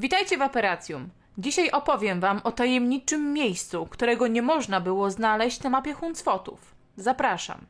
Witajcie 0.00 0.38
w 0.38 0.42
Operacjum. 0.42 1.10
Dzisiaj 1.38 1.70
opowiem 1.70 2.20
Wam 2.20 2.40
o 2.44 2.52
tajemniczym 2.52 3.32
miejscu, 3.32 3.86
którego 3.86 4.26
nie 4.26 4.42
można 4.42 4.80
było 4.80 5.10
znaleźć 5.10 5.62
na 5.62 5.70
mapie 5.70 5.94
Huncwotów. 5.94 6.74
Zapraszam. 6.96 7.66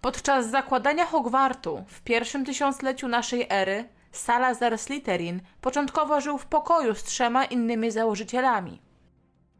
Podczas 0.00 0.50
zakładania 0.50 1.06
Hogwartu 1.06 1.84
w 1.88 2.00
pierwszym 2.00 2.44
tysiącleciu 2.44 3.08
naszej 3.08 3.46
ery 3.50 3.88
Salazar 4.12 4.78
Slytherin 4.78 5.40
początkowo 5.60 6.20
żył 6.20 6.38
w 6.38 6.46
pokoju 6.46 6.94
z 6.94 7.02
trzema 7.02 7.44
innymi 7.44 7.90
założycielami. 7.90 8.80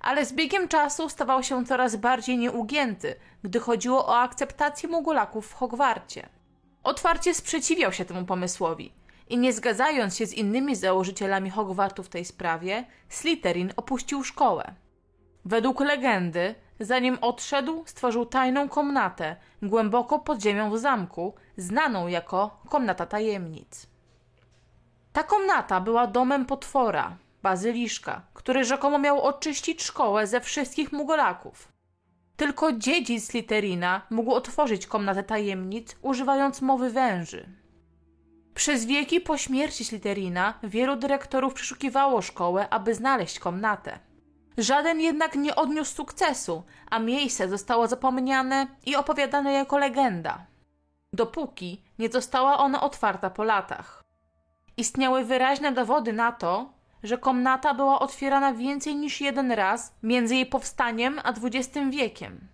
Ale 0.00 0.26
z 0.26 0.32
biegiem 0.32 0.68
czasu 0.68 1.08
stawał 1.08 1.42
się 1.42 1.66
coraz 1.66 1.96
bardziej 1.96 2.38
nieugięty, 2.38 3.14
gdy 3.42 3.60
chodziło 3.60 4.06
o 4.06 4.18
akceptację 4.18 4.88
mugulaków 4.88 5.46
w 5.48 5.54
Hogwarcie. 5.54 6.28
Otwarcie 6.82 7.34
sprzeciwiał 7.34 7.92
się 7.92 8.04
temu 8.04 8.24
pomysłowi 8.24 8.92
i 9.28 9.38
nie 9.38 9.52
zgadzając 9.52 10.16
się 10.16 10.26
z 10.26 10.34
innymi 10.34 10.76
założycielami 10.76 11.50
Hogwartu 11.50 12.02
w 12.02 12.08
tej 12.08 12.24
sprawie, 12.24 12.84
Slytherin 13.08 13.72
opuścił 13.76 14.24
szkołę. 14.24 14.74
Według 15.44 15.80
legendy, 15.80 16.54
zanim 16.80 17.18
odszedł, 17.20 17.82
stworzył 17.86 18.26
tajną 18.26 18.68
komnatę 18.68 19.36
głęboko 19.62 20.18
pod 20.18 20.42
ziemią 20.42 20.70
w 20.70 20.78
zamku, 20.78 21.34
znaną 21.56 22.08
jako 22.08 22.60
Komnata 22.68 23.06
Tajemnic. 23.06 23.86
Ta 25.12 25.22
komnata 25.22 25.80
była 25.80 26.06
domem 26.06 26.46
potwora, 26.46 27.16
bazyliszka, 27.42 28.22
który 28.34 28.64
rzekomo 28.64 28.98
miał 28.98 29.22
oczyścić 29.22 29.82
szkołę 29.82 30.26
ze 30.26 30.40
wszystkich 30.40 30.92
mugolaków. 30.92 31.68
Tylko 32.36 32.72
dziedzic 32.72 33.26
Slytherina 33.26 34.02
mógł 34.10 34.32
otworzyć 34.32 34.86
komnatę 34.86 35.22
tajemnic, 35.22 35.96
używając 36.02 36.62
mowy 36.62 36.90
węży. 36.90 37.48
Przez 38.58 38.84
wieki 38.84 39.20
po 39.20 39.36
śmierci 39.36 39.84
Slytherina 39.84 40.54
wielu 40.62 40.96
dyrektorów 40.96 41.54
przeszukiwało 41.54 42.22
szkołę, 42.22 42.68
aby 42.68 42.94
znaleźć 42.94 43.38
komnatę. 43.38 43.98
Żaden 44.58 45.00
jednak 45.00 45.34
nie 45.34 45.54
odniósł 45.56 45.94
sukcesu, 45.94 46.62
a 46.90 46.98
miejsce 46.98 47.48
zostało 47.48 47.86
zapomniane 47.86 48.66
i 48.86 48.96
opowiadane 48.96 49.52
jako 49.52 49.78
legenda. 49.78 50.46
Dopóki 51.12 51.82
nie 51.98 52.08
została 52.08 52.58
ona 52.58 52.80
otwarta 52.80 53.30
po 53.30 53.44
latach. 53.44 54.04
Istniały 54.76 55.24
wyraźne 55.24 55.72
dowody 55.72 56.12
na 56.12 56.32
to, 56.32 56.72
że 57.02 57.18
komnata 57.18 57.74
była 57.74 57.98
otwierana 57.98 58.52
więcej 58.52 58.96
niż 58.96 59.20
jeden 59.20 59.52
raz 59.52 59.94
między 60.02 60.34
jej 60.34 60.46
powstaniem 60.46 61.20
a 61.24 61.32
XX 61.32 61.78
wiekiem. 61.90 62.48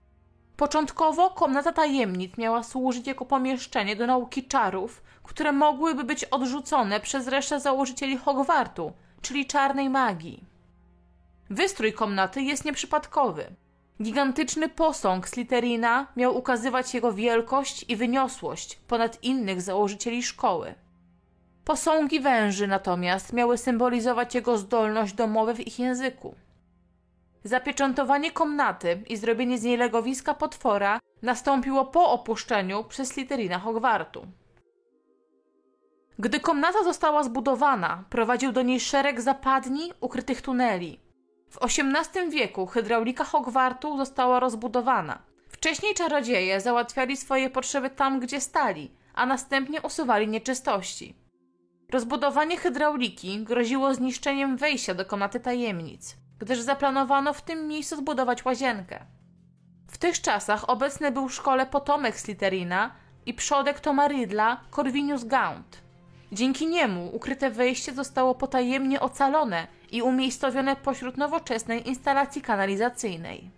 Początkowo 0.56 1.30
komnata 1.30 1.72
tajemnic 1.72 2.38
miała 2.38 2.62
służyć 2.62 3.06
jako 3.06 3.24
pomieszczenie 3.24 3.96
do 3.96 4.06
nauki 4.06 4.44
czarów, 4.44 5.02
które 5.22 5.52
mogłyby 5.52 6.04
być 6.04 6.24
odrzucone 6.24 7.00
przez 7.00 7.28
resztę 7.28 7.60
założycieli 7.60 8.16
Hogwartu, 8.16 8.92
czyli 9.22 9.46
czarnej 9.46 9.90
magii. 9.90 10.44
Wystrój 11.50 11.92
komnaty 11.92 12.42
jest 12.42 12.64
nieprzypadkowy. 12.64 13.46
Gigantyczny 14.02 14.68
posąg 14.68 15.28
Slytherina 15.28 16.06
miał 16.16 16.36
ukazywać 16.36 16.94
jego 16.94 17.12
wielkość 17.12 17.84
i 17.88 17.96
wyniosłość 17.96 18.76
ponad 18.76 19.24
innych 19.24 19.62
założycieli 19.62 20.22
szkoły. 20.22 20.74
Posągi 21.64 22.20
węży 22.20 22.66
natomiast 22.66 23.32
miały 23.32 23.58
symbolizować 23.58 24.34
jego 24.34 24.58
zdolność 24.58 25.14
do 25.14 25.26
mowy 25.26 25.54
w 25.54 25.66
ich 25.66 25.78
języku. 25.78 26.34
Zapieczętowanie 27.44 28.32
komnaty 28.32 29.02
i 29.08 29.16
zrobienie 29.16 29.58
z 29.58 29.62
niej 29.62 29.76
legowiska 29.76 30.34
potwora 30.34 31.00
nastąpiło 31.22 31.84
po 31.84 32.10
opuszczeniu 32.10 32.84
przez 32.84 33.08
Slytherina 33.08 33.58
Hogwartu. 33.58 34.26
Gdy 36.18 36.40
komnata 36.40 36.84
została 36.84 37.22
zbudowana, 37.22 38.04
prowadził 38.10 38.52
do 38.52 38.62
niej 38.62 38.80
szereg 38.80 39.20
zapadni, 39.20 39.92
ukrytych 40.00 40.42
tuneli. 40.42 41.00
W 41.50 41.58
XVIII 41.62 42.30
wieku 42.30 42.66
hydraulika 42.66 43.24
Hogwartu 43.24 43.96
została 43.96 44.40
rozbudowana. 44.40 45.22
Wcześniej 45.48 45.94
czarodzieje 45.94 46.60
załatwiali 46.60 47.16
swoje 47.16 47.50
potrzeby 47.50 47.90
tam, 47.90 48.20
gdzie 48.20 48.40
stali, 48.40 48.90
a 49.14 49.26
następnie 49.26 49.82
usuwali 49.82 50.28
nieczystości. 50.28 51.14
Rozbudowanie 51.90 52.56
hydrauliki 52.56 53.44
groziło 53.44 53.94
zniszczeniem 53.94 54.56
wejścia 54.56 54.94
do 54.94 55.04
komnaty 55.04 55.40
tajemnic, 55.40 56.16
gdyż 56.38 56.60
zaplanowano 56.60 57.32
w 57.32 57.42
tym 57.42 57.68
miejscu 57.68 57.96
zbudować 57.96 58.44
łazienkę. 58.44 59.04
W 59.88 59.98
tych 59.98 60.20
czasach 60.20 60.68
obecny 60.68 61.12
był 61.12 61.28
w 61.28 61.34
szkole 61.34 61.66
potomek 61.66 62.20
Slytherina 62.20 62.90
i 63.26 63.34
przodek 63.34 63.80
Toma 63.80 64.08
Riddla, 64.08 64.60
Corvinus 64.70 65.24
Gaunt. 65.24 65.82
Dzięki 66.32 66.66
niemu 66.66 67.16
ukryte 67.16 67.50
wejście 67.50 67.92
zostało 67.92 68.34
potajemnie 68.34 69.00
ocalone 69.00 69.66
i 69.90 70.02
umiejscowione 70.02 70.76
pośród 70.76 71.16
nowoczesnej 71.16 71.88
instalacji 71.88 72.42
kanalizacyjnej. 72.42 73.50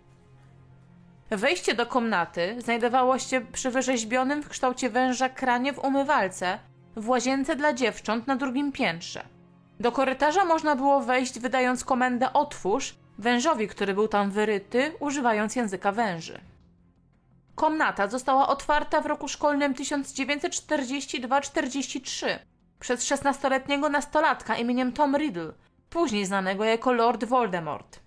Wejście 1.29 1.73
do 1.73 1.85
komnaty 1.85 2.55
znajdowało 2.61 3.19
się 3.19 3.41
przy 3.41 3.71
wyrzeźbionym 3.71 4.43
w 4.43 4.49
kształcie 4.49 4.89
węża 4.89 5.29
kranie 5.29 5.73
w 5.73 5.79
umywalce 5.79 6.59
w 6.95 7.09
łazience 7.09 7.55
dla 7.55 7.73
dziewcząt 7.73 8.27
na 8.27 8.35
drugim 8.35 8.71
piętrze. 8.71 9.36
Do 9.79 9.91
korytarza 9.91 10.45
można 10.45 10.75
było 10.75 11.01
wejść 11.01 11.39
wydając 11.39 11.83
komendę 11.83 12.33
otwórz 12.33 12.95
wężowi, 13.17 13.67
który 13.67 13.93
był 13.93 14.07
tam 14.07 14.31
wyryty, 14.31 14.93
używając 14.99 15.55
języka 15.55 15.91
węży. 15.91 16.41
Komnata 17.55 18.07
została 18.07 18.47
otwarta 18.47 19.01
w 19.01 19.05
roku 19.05 19.27
szkolnym 19.27 19.73
1942-43 19.73 22.27
przez 22.79 23.05
16-letniego 23.05 23.89
nastolatka 23.89 24.55
imieniem 24.55 24.93
Tom 24.93 25.17
Riddle, 25.17 25.53
później 25.89 26.25
znanego 26.25 26.63
jako 26.63 26.93
Lord 26.93 27.25
Voldemort. 27.25 27.99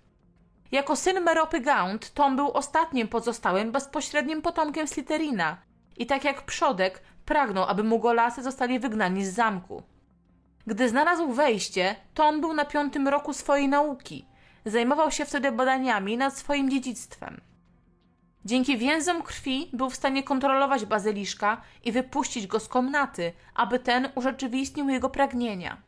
Jako 0.71 0.95
syn 0.95 1.21
Meropy 1.21 1.59
Gaunt, 1.59 2.13
Tom 2.13 2.35
był 2.35 2.51
ostatnim 2.51 3.07
pozostałym 3.07 3.71
bezpośrednim 3.71 4.41
potomkiem 4.41 4.87
Slytherina 4.87 5.57
i 5.97 6.05
tak 6.05 6.23
jak 6.23 6.45
przodek 6.45 7.01
pragnął, 7.25 7.63
aby 7.63 7.83
Mugolasy 7.83 8.43
zostali 8.43 8.79
wygnani 8.79 9.25
z 9.25 9.33
zamku. 9.33 9.83
Gdy 10.71 10.89
znalazł 10.89 11.33
wejście, 11.33 11.95
Tom 12.13 12.41
był 12.41 12.53
na 12.53 12.65
piątym 12.65 13.07
roku 13.07 13.33
swojej 13.33 13.67
nauki. 13.67 14.25
Zajmował 14.65 15.11
się 15.11 15.25
wtedy 15.25 15.51
badaniami 15.51 16.17
nad 16.17 16.37
swoim 16.37 16.69
dziedzictwem. 16.69 17.41
Dzięki 18.45 18.77
więzom 18.77 19.21
krwi 19.21 19.69
był 19.73 19.89
w 19.89 19.95
stanie 19.95 20.23
kontrolować 20.23 20.85
bazyliszka 20.85 21.61
i 21.83 21.91
wypuścić 21.91 22.47
go 22.47 22.59
z 22.59 22.67
komnaty, 22.67 23.33
aby 23.55 23.79
ten 23.79 24.09
urzeczywistnił 24.15 24.89
jego 24.89 25.09
pragnienia. 25.09 25.81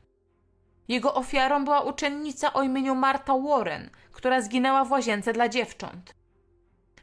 Jego 0.88 1.14
ofiarą 1.14 1.66
była 1.66 1.82
uczennica 1.82 2.54
o 2.54 2.64
imieniu 2.64 2.96
Marta 2.96 3.34
Warren, 3.40 3.90
która 4.12 4.42
zginęła 4.42 4.86
w 4.86 4.92
łazience 4.92 5.34
dla 5.34 5.50
dziewcząt. 5.50 6.16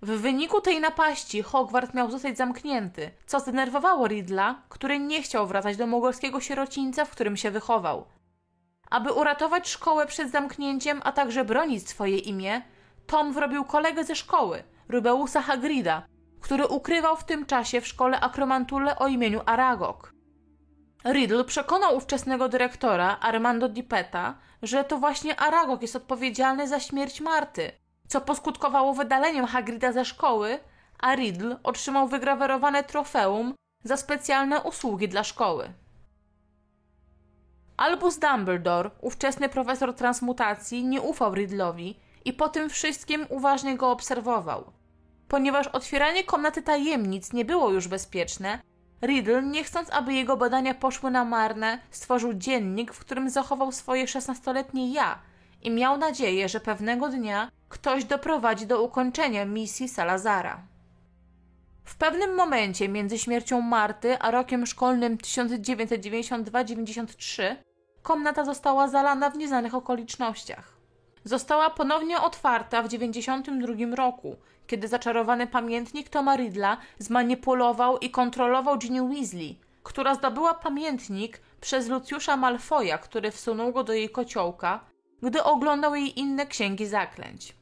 W 0.02 0.10
wyniku 0.20 0.60
tej 0.60 0.80
napaści 0.80 1.42
Hogwart 1.42 1.94
miał 1.94 2.10
zostać 2.10 2.36
zamknięty, 2.36 3.10
co 3.26 3.40
zdenerwowało 3.40 4.08
Ridla, 4.08 4.62
który 4.68 4.98
nie 4.98 5.22
chciał 5.22 5.46
wracać 5.46 5.76
do 5.76 5.86
mogolskiego 5.86 6.40
sierocińca, 6.40 7.04
w 7.04 7.10
którym 7.10 7.36
się 7.36 7.50
wychował. 7.50 8.06
Aby 8.90 9.12
uratować 9.12 9.68
szkołę 9.68 10.06
przed 10.06 10.30
zamknięciem, 10.30 11.00
a 11.04 11.12
także 11.12 11.44
bronić 11.44 11.88
swoje 11.88 12.18
imię, 12.18 12.62
Tom 13.06 13.32
wrobił 13.32 13.64
kolegę 13.64 14.04
ze 14.04 14.14
szkoły, 14.14 14.62
Rubeusa 14.88 15.40
Hagrida, 15.42 16.06
który 16.40 16.66
ukrywał 16.66 17.16
w 17.16 17.24
tym 17.24 17.46
czasie 17.46 17.80
w 17.80 17.86
szkole 17.86 18.20
akromantule 18.20 18.98
o 18.98 19.08
imieniu 19.08 19.40
Aragog. 19.46 20.14
Riddle 21.04 21.44
przekonał 21.44 21.96
ówczesnego 21.96 22.48
dyrektora 22.48 23.18
Armando 23.20 23.68
Dipeta, 23.68 24.38
że 24.62 24.84
to 24.84 24.98
właśnie 24.98 25.40
Aragog 25.40 25.82
jest 25.82 25.96
odpowiedzialny 25.96 26.68
za 26.68 26.80
śmierć 26.80 27.20
Marty, 27.20 27.79
co 28.10 28.20
poskutkowało 28.20 28.94
wydaleniem 28.94 29.46
Hagrida 29.46 29.92
ze 29.92 30.04
szkoły, 30.04 30.58
a 30.98 31.14
Riddle 31.14 31.56
otrzymał 31.62 32.08
wygrawerowane 32.08 32.84
trofeum 32.84 33.54
za 33.84 33.96
specjalne 33.96 34.62
usługi 34.62 35.08
dla 35.08 35.24
szkoły. 35.24 35.72
Albus 37.76 38.18
Dumbledore, 38.18 38.90
ówczesny 39.00 39.48
profesor 39.48 39.94
transmutacji, 39.94 40.84
nie 40.84 41.00
ufał 41.00 41.34
Riddlowi 41.34 42.00
i 42.24 42.32
po 42.32 42.48
tym 42.48 42.70
wszystkim 42.70 43.26
uważnie 43.28 43.76
go 43.76 43.90
obserwował. 43.90 44.72
Ponieważ 45.28 45.66
otwieranie 45.66 46.24
komnaty 46.24 46.62
tajemnic 46.62 47.32
nie 47.32 47.44
było 47.44 47.70
już 47.70 47.88
bezpieczne, 47.88 48.58
Riddle, 49.02 49.42
nie 49.42 49.64
chcąc, 49.64 49.90
aby 49.90 50.14
jego 50.14 50.36
badania 50.36 50.74
poszły 50.74 51.10
na 51.10 51.24
marne, 51.24 51.78
stworzył 51.90 52.34
dziennik, 52.34 52.94
w 52.94 53.00
którym 53.00 53.30
zachował 53.30 53.72
swoje 53.72 54.08
szesnastoletnie 54.08 54.92
ja 54.92 55.29
i 55.62 55.70
miał 55.70 55.98
nadzieję, 55.98 56.48
że 56.48 56.60
pewnego 56.60 57.08
dnia 57.08 57.50
ktoś 57.68 58.04
doprowadzi 58.04 58.66
do 58.66 58.82
ukończenia 58.82 59.44
misji 59.44 59.88
Salazara. 59.88 60.62
W 61.84 61.96
pewnym 61.96 62.34
momencie 62.34 62.88
między 62.88 63.18
śmiercią 63.18 63.60
Marty 63.60 64.18
a 64.18 64.30
rokiem 64.30 64.66
szkolnym 64.66 65.16
1992-93 65.16 67.56
komnata 68.02 68.44
została 68.44 68.88
zalana 68.88 69.30
w 69.30 69.36
nieznanych 69.36 69.74
okolicznościach. 69.74 70.80
Została 71.24 71.70
ponownie 71.70 72.20
otwarta 72.20 72.82
w 72.82 72.88
1992 72.88 73.96
roku, 73.96 74.36
kiedy 74.66 74.88
zaczarowany 74.88 75.46
pamiętnik 75.46 76.08
Toma 76.08 76.36
Riddla 76.36 76.76
zmanipulował 76.98 77.98
i 77.98 78.10
kontrolował 78.10 78.78
Ginny 78.78 79.02
Weasley, 79.02 79.58
która 79.82 80.14
zdobyła 80.14 80.54
pamiętnik 80.54 81.40
przez 81.60 81.88
Lucjusza 81.88 82.36
Malfoja, 82.36 82.98
który 82.98 83.30
wsunął 83.30 83.72
go 83.72 83.84
do 83.84 83.92
jej 83.92 84.10
kociołka, 84.10 84.89
gdy 85.22 85.44
oglądał 85.44 85.94
jej 85.94 86.20
inne 86.20 86.46
księgi 86.46 86.86
zaklęć. 86.86 87.56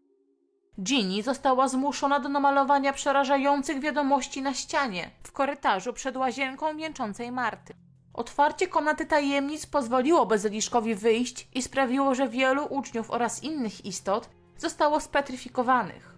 Ginny 0.83 1.23
została 1.23 1.69
zmuszona 1.69 2.21
do 2.21 2.29
namalowania 2.29 2.93
przerażających 2.93 3.81
wiadomości 3.81 4.43
na 4.43 4.55
ścianie 4.55 5.11
w 5.23 5.33
korytarzu 5.33 5.93
przed 5.93 6.17
łazienką 6.17 6.75
mięczącej 6.75 7.33
Marty. 7.33 7.75
Otwarcie 8.15 8.69
komnaty 8.69 9.07
tajemnic 9.07 9.67
pozwoliło 9.67 10.27
Bezyliszkowi 10.27 10.95
wyjść 10.95 11.49
i 11.55 11.63
sprawiło, 11.63 12.15
że 12.15 12.29
wielu 12.29 12.67
uczniów 12.71 13.11
oraz 13.11 13.43
innych 13.43 13.85
istot 13.85 14.29
zostało 14.57 15.01
spetryfikowanych. 15.01 16.15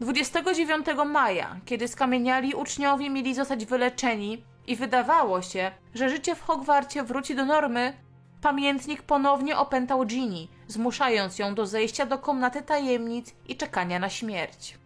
29 0.00 0.86
maja, 1.06 1.60
kiedy 1.64 1.88
skamieniali 1.88 2.54
uczniowie 2.54 3.10
mieli 3.10 3.34
zostać 3.34 3.66
wyleczeni 3.66 4.44
i 4.66 4.76
wydawało 4.76 5.42
się, 5.42 5.70
że 5.94 6.08
życie 6.10 6.34
w 6.34 6.42
Hogwarcie 6.42 7.02
wróci 7.02 7.34
do 7.34 7.44
normy, 7.44 7.92
pamiętnik 8.42 9.02
ponownie 9.02 9.58
opętał 9.58 10.04
Ginny, 10.04 10.48
zmuszając 10.68 11.38
ją 11.38 11.54
do 11.54 11.66
zejścia 11.66 12.06
do 12.06 12.18
komnaty 12.18 12.62
tajemnic 12.62 13.34
i 13.48 13.56
czekania 13.56 13.98
na 13.98 14.08
śmierć. 14.08 14.78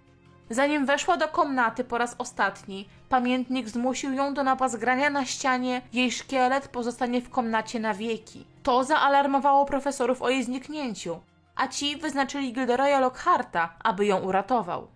Zanim 0.51 0.87
weszła 0.87 1.17
do 1.17 1.29
komnaty 1.29 1.85
po 1.85 1.99
raz 1.99 2.15
ostatni, 2.19 2.89
pamiętnik 3.09 3.69
zmusił 3.69 4.13
ją 4.13 4.35
do 4.35 4.43
napazgrania 4.43 5.11
na 5.11 5.25
ścianie, 5.25 5.83
jej 5.93 6.13
szkielet 6.13 6.69
pozostanie 6.69 7.21
w 7.21 7.31
komnacie 7.31 7.81
na 7.81 7.95
wieki. 7.95 8.47
To 8.63 8.85
zaalarmowało 8.85 9.65
profesorów 9.65 10.23
o 10.23 10.31
jej 10.31 10.45
zniknięciu, 10.45 11.21
a 11.57 11.69
ci 11.69 11.97
wyznaczyli 11.97 12.53
Gilderoya 12.53 13.01
Lockharta, 13.01 13.75
aby 13.85 14.07
ją 14.07 14.21
uratował. 14.21 14.89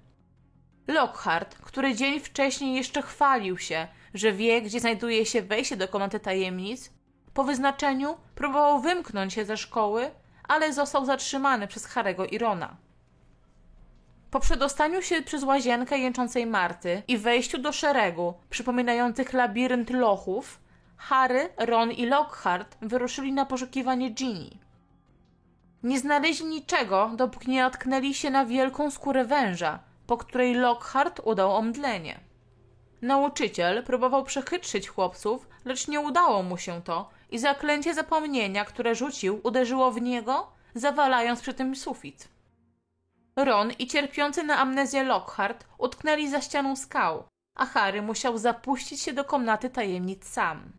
Lockhart, 0.89 1.55
który 1.59 1.95
dzień 1.95 2.21
wcześniej 2.21 2.75
jeszcze 2.75 3.03
chwalił 3.03 3.59
się, 3.59 3.89
że 4.15 4.33
wie, 4.33 4.63
gdzie 4.63 4.81
znajduje 4.81 5.27
się 5.27 5.43
wejście 5.43 5.77
do 5.77 5.89
komnaty 5.89 6.21
tajemnic, 6.21 6.91
po 7.35 7.45
wyznaczeniu 7.45 8.17
próbował 8.35 8.81
wymknąć 8.81 9.35
się 9.35 9.45
ze 9.45 9.57
szkoły, 9.57 10.11
ale 10.49 10.73
został 10.73 11.05
zatrzymany 11.05 11.67
przez 11.67 11.87
Harego 11.87 12.27
i 12.27 12.39
Rona. 12.39 12.77
Po 14.31 14.41
przedostaniu 14.41 15.03
się 15.03 15.23
przez 15.23 15.45
łazienkę 15.45 15.99
jęczącej 15.99 16.47
Marty 16.47 17.03
i 17.09 17.19
wejściu 17.19 17.59
do 17.59 17.73
szeregu 17.73 18.35
przypominających 18.51 19.33
labirynt 19.33 19.91
lochów, 19.91 20.61
Harry, 20.97 21.49
Ron 21.57 21.91
i 21.91 22.07
Lockhart 22.07 22.77
wyruszyli 22.83 23.33
na 23.33 23.47
poszukiwanie 23.47 24.11
Ginny. 24.11 24.51
Nie 25.83 25.99
znaleźli 25.99 26.47
niczego, 26.47 27.11
dopóki 27.17 27.51
nie 27.51 27.63
natknęli 27.63 28.15
się 28.15 28.31
na 28.31 28.47
wielką 28.47 28.91
skórę 28.91 29.25
węża, 29.25 29.79
po 30.07 30.17
której 30.17 30.55
Lockhart 30.55 31.21
udał 31.25 31.57
omdlenie. 31.57 32.21
Nauczyciel 33.03 33.85
próbował 33.85 34.25
przechytrzyć 34.25 34.89
chłopców, 34.89 35.49
lecz 35.65 35.89
nie 35.89 36.01
udało 36.01 36.43
mu 36.43 36.59
się 36.59 36.83
to 36.83 37.11
i 37.31 37.39
zaklęcie 37.39 37.95
zapomnienia, 37.95 38.65
które 38.65 38.95
rzucił, 38.95 39.41
uderzyło 39.43 39.91
w 39.91 40.03
niego, 40.03 40.53
zawalając 40.75 41.41
przy 41.41 41.55
tym 41.55 41.77
sufit. 41.77 42.29
Ron 43.37 43.73
i 43.79 43.87
cierpiący 43.87 44.43
na 44.43 44.59
amnezję 44.59 45.03
Lockhart 45.03 45.67
utknęli 45.79 46.29
za 46.29 46.41
ścianą 46.41 46.77
skał, 46.77 47.25
a 47.55 47.67
Harry 47.67 48.03
musiał 48.03 48.39
zapuścić 48.39 49.01
się 49.01 49.13
do 49.13 49.25
komnaty 49.25 49.71
tajemnic 49.71 50.25
sam. 50.29 50.73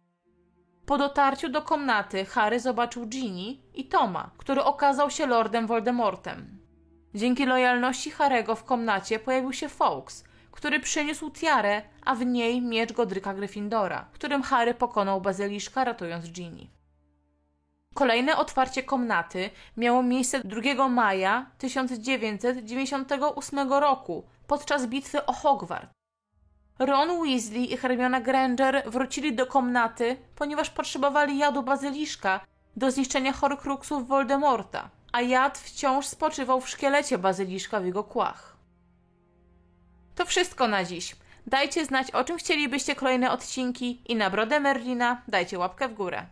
Po 0.85 0.97
dotarciu 0.97 1.49
do 1.49 1.61
komnaty 1.61 2.25
Harry 2.25 2.59
zobaczył 2.59 3.05
Ginny 3.05 3.57
i 3.73 3.87
Toma, 3.87 4.31
który 4.37 4.63
okazał 4.63 5.11
się 5.11 5.25
Lordem 5.25 5.67
Voldemortem. 5.67 6.61
Dzięki 7.15 7.45
lojalności 7.45 8.11
Harego 8.11 8.55
w 8.55 8.63
komnacie 8.63 9.19
pojawił 9.19 9.53
się 9.53 9.69
Fawkes, 9.69 10.23
który 10.51 10.79
przyniósł 10.79 11.31
tiarę, 11.31 11.81
a 12.05 12.15
w 12.15 12.25
niej 12.25 12.61
miecz 12.61 12.93
Godryka 12.93 13.33
Gryffindora, 13.33 14.05
którym 14.13 14.41
Harry 14.41 14.73
pokonał 14.73 15.21
bazyliszka, 15.21 15.83
ratując 15.83 16.31
Ginny. 16.31 16.67
Kolejne 17.93 18.37
otwarcie 18.37 18.83
komnaty 18.83 19.49
miało 19.77 20.03
miejsce 20.03 20.39
2 20.39 20.89
maja 20.89 21.45
1998 21.57 23.73
roku 23.73 24.23
podczas 24.47 24.87
bitwy 24.87 25.25
o 25.25 25.33
Hogwart. 25.33 25.89
Ron 26.79 27.23
Weasley 27.23 27.73
i 27.73 27.77
Hermiona 27.77 28.21
Granger 28.21 28.83
wrócili 28.85 29.35
do 29.35 29.45
komnaty, 29.45 30.17
ponieważ 30.35 30.69
potrzebowali 30.69 31.37
jadu 31.37 31.63
bazyliszka 31.63 32.39
do 32.75 32.91
zniszczenia 32.91 33.33
Horcruxów 33.33 34.07
Voldemorta, 34.07 34.89
a 35.11 35.21
jad 35.21 35.57
wciąż 35.57 36.07
spoczywał 36.07 36.61
w 36.61 36.69
szkielecie 36.69 37.17
bazyliszka 37.17 37.79
w 37.79 37.85
jego 37.85 38.03
kłach. 38.03 38.57
To 40.21 40.25
wszystko 40.25 40.67
na 40.67 40.83
dziś. 40.83 41.15
Dajcie 41.47 41.85
znać, 41.85 42.11
o 42.11 42.23
czym 42.23 42.37
chcielibyście 42.37 42.95
kolejne 42.95 43.31
odcinki 43.31 44.01
i 44.07 44.15
na 44.15 44.29
brodę 44.29 44.59
Merlina 44.59 45.21
dajcie 45.27 45.59
łapkę 45.59 45.87
w 45.89 45.93
górę. 45.93 46.25